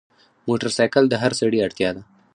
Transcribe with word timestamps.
موټرسایکل 0.47 1.03
د 1.09 1.13
هر 1.23 1.31
سړي 1.39 1.59
اړتیا 1.65 1.89
ده. 1.95 2.03